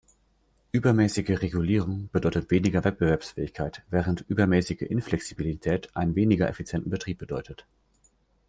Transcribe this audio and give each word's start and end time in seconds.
Übermäßige 0.71 1.29
Regulierung 1.29 2.09
bedeutet 2.11 2.49
weniger 2.49 2.83
Wettbewerbsfähigkeit, 2.83 3.83
während 3.91 4.21
übermäßige 4.27 4.81
Inflexibilität 4.81 5.95
einen 5.95 6.15
weniger 6.15 6.49
effizienten 6.49 6.89
Betrieb 6.89 7.19
bedeutet. 7.19 7.67